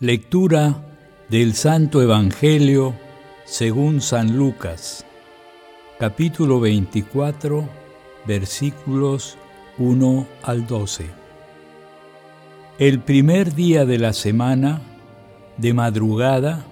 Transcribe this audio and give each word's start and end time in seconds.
Lectura 0.00 0.82
del 1.28 1.54
Santo 1.54 2.02
Evangelio 2.02 2.96
según 3.44 4.00
San 4.00 4.36
Lucas, 4.36 5.06
capítulo 6.00 6.58
24, 6.58 7.68
versículos 8.26 9.38
1 9.78 10.26
al 10.42 10.66
12. 10.66 11.06
El 12.80 12.98
primer 13.02 13.54
día 13.54 13.86
de 13.86 13.98
la 13.98 14.12
semana, 14.14 14.82
de 15.58 15.72
madrugada, 15.74 16.64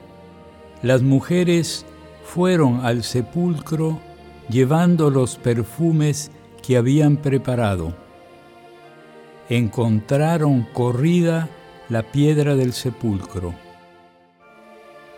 las 0.83 1.03
mujeres 1.03 1.87
fueron 2.25 2.85
al 2.85 3.05
sepulcro 3.05 4.01
llevando 4.49 5.11
los 5.11 5.37
perfumes 5.37 6.33
que 6.61 6.77
habían 6.77 7.19
preparado. 7.19 7.95
Encontraron 9.49 10.67
corrida 10.73 11.49
la 11.93 12.03
piedra 12.11 12.57
del 12.57 12.73
sepulcro. 12.73 13.55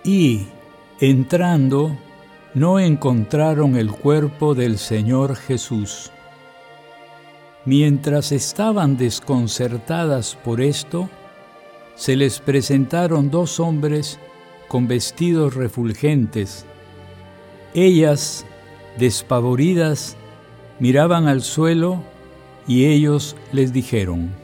Y, 0.03 0.49
entrando, 0.99 1.97
no 2.53 2.81
encontraron 2.81 3.77
el 3.77 3.93
cuerpo 3.93 4.57
del 4.57 4.79
Señor 4.79 5.37
Jesús. 5.37 6.11
Mientras 7.65 8.33
estaban 8.33 8.97
desconcertadas 8.97 10.35
por 10.35 10.61
esto, 10.61 11.09
se 11.95 12.17
les 12.17 12.41
presentaron 12.41 13.31
dos 13.31 13.61
hombres 13.61 14.19
con 14.67 14.89
vestidos 14.89 15.55
refulgentes. 15.55 16.67
Ellas, 17.73 18.45
despavoridas, 18.99 20.17
miraban 20.81 21.29
al 21.29 21.43
suelo 21.43 22.03
y 22.67 22.87
ellos 22.87 23.37
les 23.53 23.73
dijeron, 23.73 24.44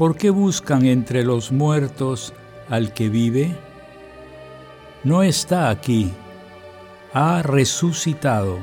¿Por 0.00 0.16
qué 0.16 0.30
buscan 0.30 0.86
entre 0.86 1.24
los 1.24 1.52
muertos 1.52 2.32
al 2.70 2.94
que 2.94 3.10
vive? 3.10 3.54
No 5.04 5.22
está 5.22 5.68
aquí, 5.68 6.10
ha 7.12 7.42
resucitado. 7.42 8.60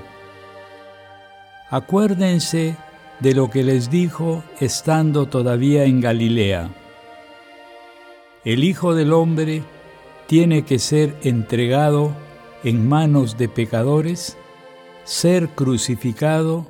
Acuérdense 1.69 2.75
de 3.19 3.35
lo 3.35 3.51
que 3.51 3.63
les 3.63 3.91
dijo 3.91 4.43
estando 4.59 5.27
todavía 5.27 5.83
en 5.83 6.01
Galilea. 6.01 6.71
El 8.43 8.63
Hijo 8.63 8.95
del 8.95 9.13
Hombre 9.13 9.61
tiene 10.25 10.65
que 10.65 10.79
ser 10.79 11.15
entregado 11.21 12.15
en 12.63 12.89
manos 12.89 13.37
de 13.37 13.47
pecadores, 13.47 14.39
ser 15.03 15.49
crucificado 15.49 16.65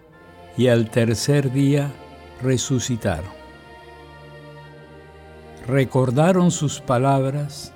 y 0.58 0.68
al 0.68 0.90
tercer 0.90 1.54
día 1.54 1.90
resucitar 2.44 3.37
recordaron 5.68 6.50
sus 6.50 6.80
palabras, 6.80 7.74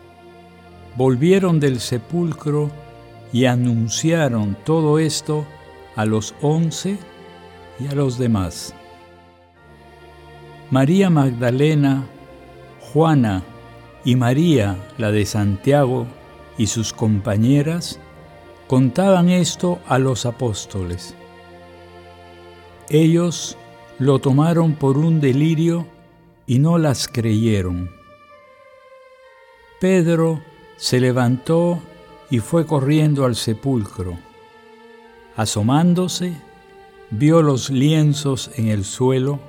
volvieron 0.95 1.59
del 1.59 1.79
sepulcro 1.79 2.71
y 3.33 3.45
anunciaron 3.45 4.57
todo 4.63 4.97
esto 4.97 5.45
a 5.95 6.05
los 6.05 6.33
once 6.41 6.97
y 7.79 7.87
a 7.87 7.95
los 7.95 8.17
demás. 8.17 8.73
María 10.69 11.09
Magdalena, 11.09 12.05
Juana 12.93 13.43
y 14.05 14.15
María, 14.15 14.77
la 14.97 15.11
de 15.11 15.25
Santiago, 15.25 16.07
y 16.57 16.67
sus 16.67 16.93
compañeras, 16.93 17.99
contaban 18.67 19.29
esto 19.29 19.79
a 19.87 19.99
los 19.99 20.25
apóstoles. 20.25 21.15
Ellos 22.89 23.57
lo 23.99 24.19
tomaron 24.19 24.73
por 24.75 24.97
un 24.97 25.19
delirio 25.19 25.87
y 26.51 26.59
no 26.59 26.77
las 26.77 27.07
creyeron. 27.07 27.89
Pedro 29.79 30.41
se 30.75 30.99
levantó 30.99 31.79
y 32.29 32.39
fue 32.39 32.65
corriendo 32.65 33.23
al 33.23 33.37
sepulcro. 33.37 34.19
Asomándose, 35.37 36.33
vio 37.09 37.41
los 37.41 37.69
lienzos 37.69 38.51
en 38.57 38.67
el 38.67 38.83
suelo 38.83 39.39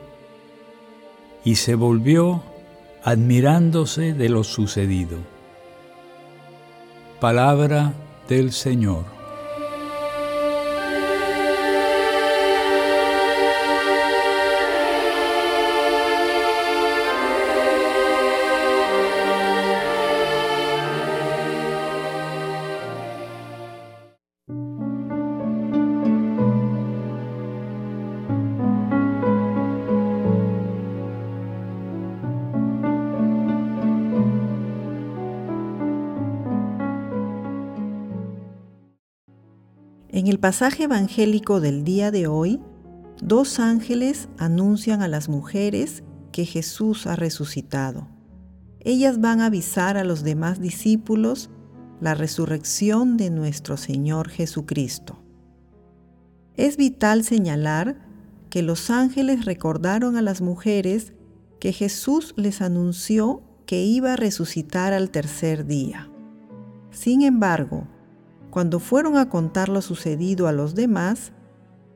y 1.44 1.56
se 1.56 1.74
volvió 1.74 2.44
admirándose 3.02 4.14
de 4.14 4.28
lo 4.28 4.44
sucedido. 4.44 5.18
Palabra 7.18 7.94
del 8.28 8.52
Señor. 8.52 9.21
En 40.14 40.26
el 40.26 40.38
pasaje 40.38 40.84
evangélico 40.84 41.62
del 41.62 41.84
día 41.84 42.10
de 42.10 42.26
hoy, 42.26 42.60
dos 43.22 43.58
ángeles 43.58 44.28
anuncian 44.36 45.00
a 45.00 45.08
las 45.08 45.30
mujeres 45.30 46.04
que 46.32 46.44
Jesús 46.44 47.06
ha 47.06 47.16
resucitado. 47.16 48.08
Ellas 48.80 49.22
van 49.22 49.40
a 49.40 49.46
avisar 49.46 49.96
a 49.96 50.04
los 50.04 50.22
demás 50.22 50.60
discípulos 50.60 51.48
la 51.98 52.14
resurrección 52.14 53.16
de 53.16 53.30
nuestro 53.30 53.78
Señor 53.78 54.28
Jesucristo. 54.28 55.22
Es 56.56 56.76
vital 56.76 57.24
señalar 57.24 57.96
que 58.50 58.60
los 58.60 58.90
ángeles 58.90 59.46
recordaron 59.46 60.18
a 60.18 60.22
las 60.22 60.42
mujeres 60.42 61.14
que 61.58 61.72
Jesús 61.72 62.34
les 62.36 62.60
anunció 62.60 63.42
que 63.64 63.82
iba 63.82 64.12
a 64.12 64.16
resucitar 64.16 64.92
al 64.92 65.10
tercer 65.10 65.64
día. 65.64 66.10
Sin 66.90 67.22
embargo, 67.22 67.86
cuando 68.52 68.80
fueron 68.80 69.16
a 69.16 69.30
contar 69.30 69.70
lo 69.70 69.80
sucedido 69.80 70.46
a 70.46 70.52
los 70.52 70.74
demás, 70.74 71.32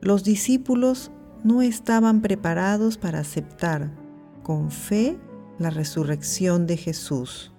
los 0.01 0.23
discípulos 0.23 1.11
no 1.43 1.61
estaban 1.61 2.21
preparados 2.23 2.97
para 2.97 3.19
aceptar 3.19 3.91
con 4.41 4.71
fe 4.71 5.19
la 5.59 5.69
resurrección 5.69 6.65
de 6.65 6.77
Jesús. 6.77 7.53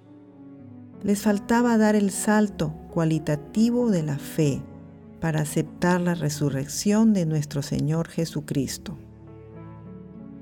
Les 1.05 1.23
faltaba 1.23 1.79
dar 1.79 1.95
el 1.95 2.11
salto 2.11 2.75
cualitativo 2.91 3.89
de 3.89 4.03
la 4.03 4.19
fe 4.19 4.65
para 5.21 5.43
aceptar 5.43 6.01
la 6.01 6.17
resurrección 6.17 7.13
de 7.13 7.25
nuestro 7.25 7.63
Señor 7.63 8.09
Jesucristo. 8.09 8.99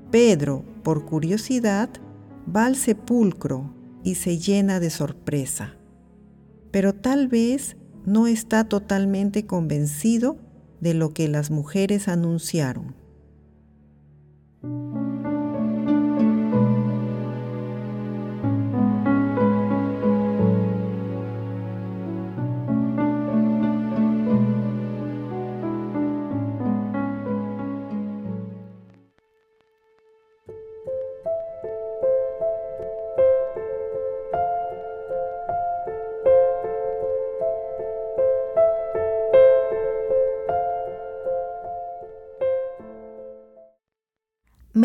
Pedro, 0.09 0.65
por 0.81 1.05
curiosidad, 1.05 1.91
va 2.55 2.65
al 2.65 2.75
sepulcro 2.75 3.71
y 4.03 4.15
se 4.15 4.39
llena 4.39 4.79
de 4.79 4.89
sorpresa, 4.89 5.75
pero 6.71 6.95
tal 6.95 7.27
vez 7.27 7.77
no 8.07 8.25
está 8.25 8.63
totalmente 8.63 9.45
convencido 9.45 10.37
de 10.79 10.93
lo 10.93 11.13
que 11.13 11.27
las 11.27 11.51
mujeres 11.51 12.07
anunciaron. 12.07 12.95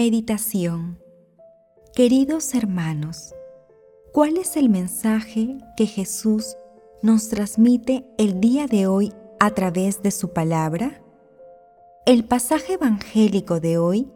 Meditación 0.04 0.98
Queridos 1.94 2.54
hermanos, 2.54 3.36
¿cuál 4.12 4.36
es 4.36 4.56
el 4.56 4.68
mensaje 4.68 5.58
que 5.76 5.86
Jesús 5.86 6.56
nos 7.02 7.28
transmite 7.28 8.04
el 8.18 8.40
día 8.40 8.66
de 8.66 8.88
hoy 8.88 9.12
a 9.38 9.52
través 9.52 10.02
de 10.02 10.10
su 10.10 10.32
palabra? 10.32 11.00
El 12.04 12.24
pasaje 12.24 12.72
evangélico 12.72 13.60
de 13.60 13.78
hoy, 13.78 14.10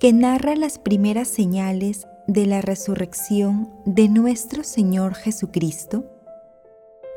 que 0.00 0.14
narra 0.14 0.56
las 0.56 0.78
primeras 0.78 1.28
señales 1.28 2.06
de 2.26 2.46
la 2.46 2.62
resurrección 2.62 3.70
de 3.84 4.08
nuestro 4.08 4.64
Señor 4.64 5.14
Jesucristo, 5.14 6.06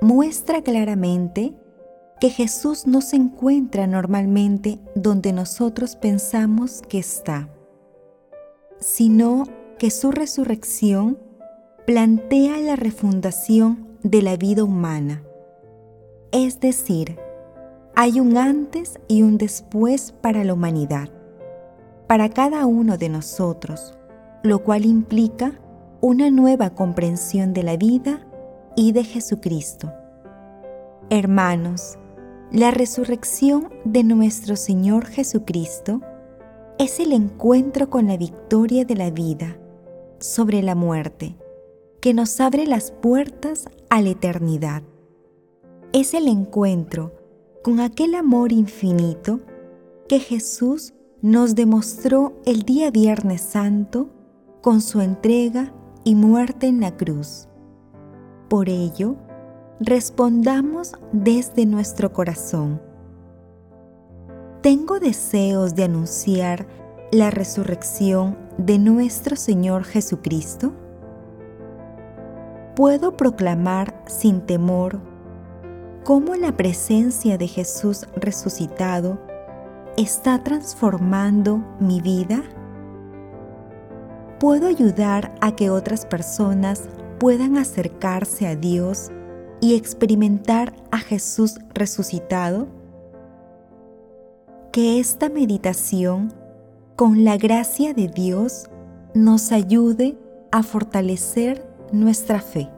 muestra 0.01 0.61
claramente 0.61 1.53
que 2.19 2.29
Jesús 2.29 2.87
no 2.87 2.99
se 2.99 3.15
encuentra 3.15 3.87
normalmente 3.87 4.79
donde 4.95 5.31
nosotros 5.31 5.95
pensamos 5.95 6.81
que 6.89 6.99
está 6.99 7.47
sino 8.81 9.45
que 9.79 9.89
su 9.91 10.11
resurrección 10.11 11.17
plantea 11.85 12.59
la 12.59 12.75
refundación 12.75 13.87
de 14.03 14.21
la 14.21 14.35
vida 14.35 14.63
humana. 14.63 15.23
Es 16.31 16.59
decir, 16.59 17.17
hay 17.95 18.19
un 18.19 18.37
antes 18.37 18.99
y 19.07 19.21
un 19.21 19.37
después 19.37 20.11
para 20.11 20.43
la 20.43 20.53
humanidad, 20.53 21.09
para 22.07 22.29
cada 22.29 22.65
uno 22.65 22.97
de 22.97 23.09
nosotros, 23.09 23.97
lo 24.43 24.63
cual 24.63 24.85
implica 24.85 25.59
una 26.01 26.31
nueva 26.31 26.71
comprensión 26.71 27.53
de 27.53 27.63
la 27.63 27.77
vida 27.77 28.25
y 28.75 28.91
de 28.91 29.03
Jesucristo. 29.03 29.91
Hermanos, 31.09 31.97
la 32.51 32.71
resurrección 32.71 33.69
de 33.85 34.03
nuestro 34.03 34.55
Señor 34.55 35.05
Jesucristo 35.05 36.01
es 36.81 36.99
el 36.99 37.13
encuentro 37.13 37.91
con 37.91 38.07
la 38.07 38.17
victoria 38.17 38.85
de 38.85 38.95
la 38.95 39.11
vida 39.11 39.55
sobre 40.17 40.63
la 40.63 40.73
muerte, 40.73 41.37
que 42.01 42.15
nos 42.15 42.41
abre 42.41 42.65
las 42.65 42.89
puertas 42.89 43.69
a 43.91 44.01
la 44.01 44.09
eternidad. 44.09 44.81
Es 45.93 46.15
el 46.15 46.27
encuentro 46.27 47.13
con 47.63 47.81
aquel 47.81 48.15
amor 48.15 48.51
infinito 48.51 49.41
que 50.09 50.19
Jesús 50.19 50.95
nos 51.21 51.53
demostró 51.53 52.33
el 52.47 52.63
día 52.63 52.89
Viernes 52.89 53.41
Santo 53.41 54.09
con 54.63 54.81
su 54.81 55.01
entrega 55.01 55.71
y 56.03 56.15
muerte 56.15 56.65
en 56.65 56.79
la 56.79 56.97
cruz. 56.97 57.47
Por 58.49 58.69
ello, 58.69 59.17
respondamos 59.79 60.93
desde 61.11 61.67
nuestro 61.67 62.11
corazón 62.11 62.81
tengo 64.61 64.99
deseos 64.99 65.73
de 65.73 65.85
anunciar 65.85 66.67
la 67.11 67.31
resurrección 67.31 68.37
de 68.57 68.77
nuestro 68.77 69.35
Señor 69.35 69.85
Jesucristo? 69.85 70.71
¿Puedo 72.75 73.17
proclamar 73.17 74.03
sin 74.07 74.41
temor 74.41 75.01
cómo 76.03 76.35
la 76.35 76.55
presencia 76.57 77.39
de 77.39 77.47
Jesús 77.47 78.05
resucitado 78.15 79.19
está 79.97 80.43
transformando 80.43 81.63
mi 81.79 81.99
vida? 81.99 82.43
¿Puedo 84.39 84.67
ayudar 84.67 85.35
a 85.41 85.55
que 85.55 85.71
otras 85.71 86.05
personas 86.05 86.83
puedan 87.19 87.57
acercarse 87.57 88.47
a 88.47 88.55
Dios 88.55 89.09
y 89.59 89.75
experimentar 89.75 90.73
a 90.91 90.99
Jesús 90.99 91.59
resucitado? 91.73 92.80
Que 94.71 94.99
esta 94.99 95.27
meditación, 95.27 96.33
con 96.95 97.25
la 97.25 97.37
gracia 97.37 97.93
de 97.93 98.07
Dios, 98.07 98.69
nos 99.13 99.51
ayude 99.51 100.17
a 100.51 100.63
fortalecer 100.63 101.67
nuestra 101.91 102.39
fe. 102.39 102.69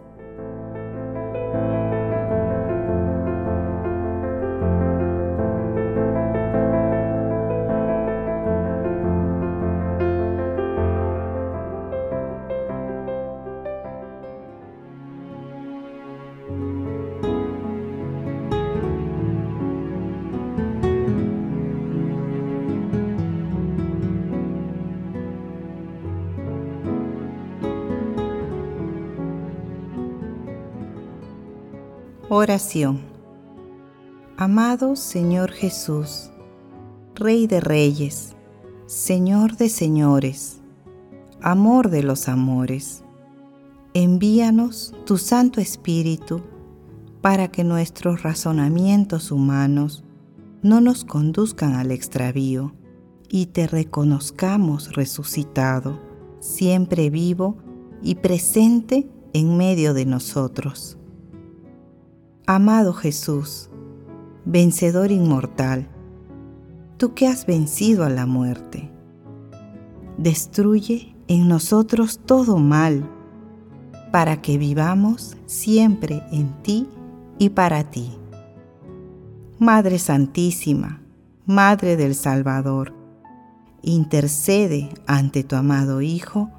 Oración. 32.44 33.00
Amado 34.36 34.98
Señor 34.98 35.52
Jesús, 35.52 36.30
Rey 37.16 37.48
de 37.48 37.62
Reyes, 37.62 38.36
Señor 38.86 39.56
de 39.56 39.70
Señores, 39.70 40.60
Amor 41.42 41.90
de 41.90 42.04
los 42.04 42.28
Amores, 42.28 43.06
envíanos 43.94 44.94
tu 45.06 45.18
Santo 45.18 45.62
Espíritu 45.62 46.42
para 47.22 47.48
que 47.48 47.64
nuestros 47.64 48.24
razonamientos 48.24 49.32
humanos 49.32 50.04
no 50.62 50.82
nos 50.82 51.06
conduzcan 51.06 51.76
al 51.76 51.92
extravío 51.92 52.76
y 53.30 53.46
te 53.46 53.68
reconozcamos 53.68 54.92
resucitado, 54.98 55.98
siempre 56.42 57.10
vivo 57.10 57.56
y 58.02 58.16
presente 58.16 59.08
en 59.32 59.56
medio 59.56 59.94
de 59.94 60.06
nosotros 60.06 60.98
Amado 62.46 62.92
Jesús, 62.92 63.70
vencedor 64.44 65.12
inmortal, 65.12 65.88
tú 66.98 67.14
que 67.14 67.26
has 67.26 67.46
vencido 67.46 68.04
a 68.04 68.10
la 68.10 68.26
muerte, 68.26 68.92
destruye 70.18 71.16
en 71.30 71.48
nosotros 71.48 72.20
todo 72.26 72.58
mal, 72.58 73.10
para 74.12 74.42
que 74.42 74.58
vivamos 74.58 75.38
siempre 75.46 76.22
en 76.34 76.62
ti 76.64 76.86
y 77.40 77.50
para 77.50 77.90
ti. 77.90 78.12
Madre 79.58 79.98
Santísima, 79.98 81.02
Madre 81.46 81.96
del 81.96 82.14
Salvador, 82.14 82.94
intercede 83.82 84.90
ante 85.08 85.46
tu 85.46 85.56
amado 85.56 86.02
Hijo 86.02 86.52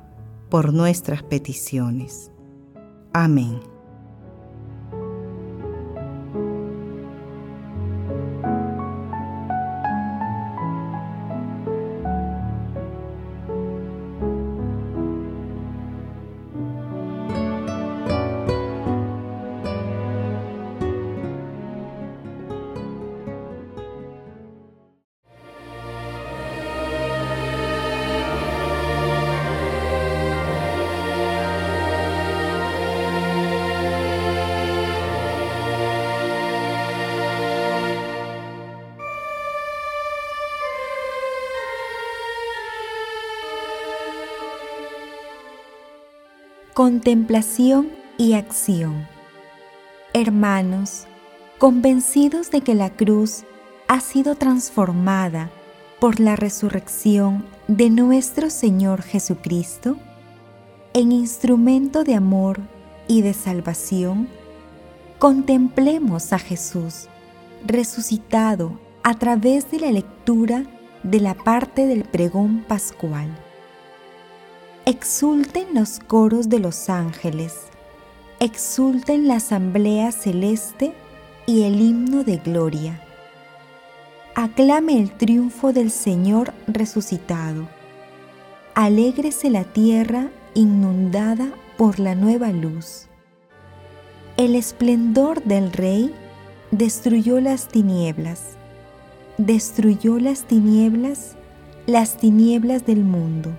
por 0.48 0.72
nuestras 0.72 1.22
peticiones. 1.22 2.30
Amén. 3.12 3.73
Contemplación 46.74 47.88
y 48.18 48.32
acción. 48.32 49.06
Hermanos, 50.12 51.06
convencidos 51.58 52.50
de 52.50 52.62
que 52.62 52.74
la 52.74 52.90
cruz 52.90 53.44
ha 53.86 54.00
sido 54.00 54.34
transformada 54.34 55.52
por 56.00 56.18
la 56.18 56.34
resurrección 56.34 57.44
de 57.68 57.90
nuestro 57.90 58.50
Señor 58.50 59.02
Jesucristo, 59.02 59.98
en 60.94 61.12
instrumento 61.12 62.02
de 62.02 62.16
amor 62.16 62.58
y 63.06 63.22
de 63.22 63.34
salvación, 63.34 64.26
contemplemos 65.20 66.32
a 66.32 66.40
Jesús 66.40 67.06
resucitado 67.64 68.80
a 69.04 69.14
través 69.14 69.70
de 69.70 69.78
la 69.78 69.92
lectura 69.92 70.64
de 71.04 71.20
la 71.20 71.34
parte 71.34 71.86
del 71.86 72.02
pregón 72.02 72.64
pascual. 72.66 73.30
Exulten 74.86 75.68
los 75.72 75.98
coros 75.98 76.50
de 76.50 76.58
los 76.58 76.90
ángeles, 76.90 77.54
exulten 78.38 79.26
la 79.26 79.36
asamblea 79.36 80.12
celeste 80.12 80.92
y 81.46 81.62
el 81.62 81.80
himno 81.80 82.22
de 82.22 82.36
gloria. 82.36 83.00
Aclame 84.34 85.00
el 85.00 85.10
triunfo 85.10 85.72
del 85.72 85.90
Señor 85.90 86.52
resucitado. 86.66 87.66
Alégrese 88.74 89.48
la 89.48 89.64
tierra 89.64 90.28
inundada 90.52 91.54
por 91.78 91.98
la 91.98 92.14
nueva 92.14 92.52
luz. 92.52 93.06
El 94.36 94.54
esplendor 94.54 95.42
del 95.44 95.72
Rey 95.72 96.14
destruyó 96.72 97.40
las 97.40 97.68
tinieblas, 97.68 98.58
destruyó 99.38 100.18
las 100.18 100.44
tinieblas, 100.44 101.36
las 101.86 102.18
tinieblas 102.18 102.84
del 102.84 103.02
mundo. 103.02 103.50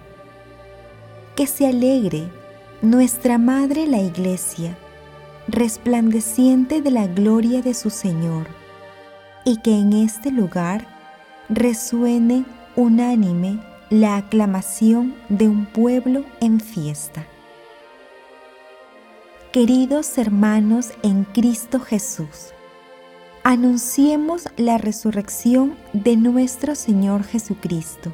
Que 1.36 1.48
se 1.48 1.68
alegre 1.68 2.30
nuestra 2.82 3.38
Madre 3.38 3.88
la 3.88 4.00
Iglesia, 4.00 4.78
resplandeciente 5.50 6.82
de 6.82 6.92
la 6.92 7.08
gloria 7.08 7.62
de 7.62 7.74
su 7.74 7.90
Señor, 7.90 8.48
y 9.44 9.58
que 9.58 9.78
en 9.78 9.92
este 9.92 10.32
lugar 10.32 10.88
resuene 11.50 12.46
unánime 12.78 13.60
la 13.90 14.16
aclamación 14.16 15.14
de 15.28 15.50
un 15.50 15.66
pueblo 15.66 16.24
en 16.40 16.62
fiesta. 16.62 17.26
Queridos 19.52 20.18
hermanos 20.18 20.92
en 21.04 21.26
Cristo 21.26 21.82
Jesús, 21.82 22.54
anunciemos 23.44 24.48
la 24.56 24.78
resurrección 24.78 25.76
de 25.92 26.16
nuestro 26.16 26.76
Señor 26.76 27.26
Jesucristo 27.26 28.14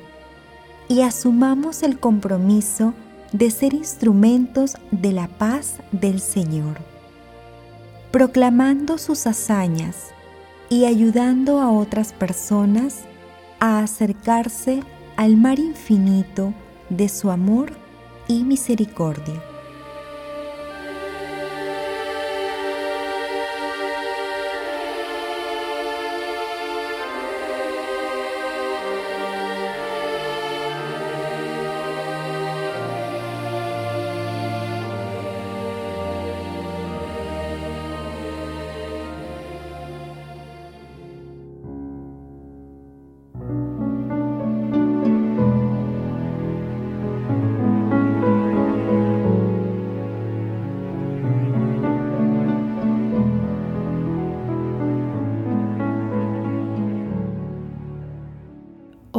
y 0.88 1.02
asumamos 1.02 1.84
el 1.84 2.00
compromiso 2.00 2.88
de 2.88 3.11
ser 3.50 3.74
instrumentos 3.74 4.78
de 4.92 5.12
la 5.12 5.28
paz 5.28 5.78
del 5.92 6.20
Señor, 6.20 6.78
proclamando 8.12 8.98
sus 8.98 9.26
hazañas 9.28 10.12
y 10.70 10.86
ayudando 10.86 11.60
a 11.60 11.72
otras 11.72 12.14
personas 12.14 13.06
a 13.60 13.80
acercarse 13.80 14.82
al 15.16 15.38
mar 15.38 15.60
infinito 15.60 16.54
de 16.90 17.10
su 17.10 17.30
amor 17.30 17.74
y 18.28 18.44
misericordia. 18.44 19.42